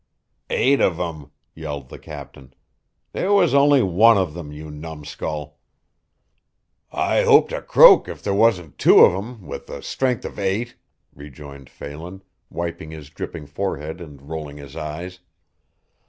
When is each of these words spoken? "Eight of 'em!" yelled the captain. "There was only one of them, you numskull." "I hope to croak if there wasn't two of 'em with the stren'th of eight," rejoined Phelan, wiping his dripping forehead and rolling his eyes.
"Eight 0.49 0.81
of 0.81 0.99
'em!" 0.99 1.29
yelled 1.53 1.89
the 1.89 1.99
captain. 1.99 2.55
"There 3.11 3.31
was 3.31 3.53
only 3.53 3.83
one 3.83 4.17
of 4.17 4.33
them, 4.33 4.51
you 4.51 4.71
numskull." 4.71 5.59
"I 6.91 7.21
hope 7.21 7.49
to 7.49 7.61
croak 7.61 8.07
if 8.07 8.23
there 8.23 8.33
wasn't 8.33 8.79
two 8.79 9.01
of 9.01 9.13
'em 9.13 9.45
with 9.45 9.67
the 9.67 9.83
stren'th 9.83 10.25
of 10.25 10.39
eight," 10.39 10.75
rejoined 11.13 11.69
Phelan, 11.69 12.23
wiping 12.49 12.89
his 12.89 13.11
dripping 13.11 13.45
forehead 13.45 14.01
and 14.01 14.23
rolling 14.27 14.57
his 14.57 14.75
eyes. 14.75 15.19